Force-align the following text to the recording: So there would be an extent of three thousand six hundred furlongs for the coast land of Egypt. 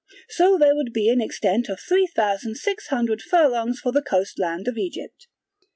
So 0.29 0.57
there 0.57 0.75
would 0.75 0.93
be 0.93 1.09
an 1.11 1.21
extent 1.21 1.69
of 1.69 1.79
three 1.79 2.07
thousand 2.07 2.55
six 2.55 2.87
hundred 2.87 3.21
furlongs 3.21 3.79
for 3.79 3.91
the 3.91 4.01
coast 4.01 4.39
land 4.39 4.67
of 4.67 4.75
Egypt. 4.75 5.27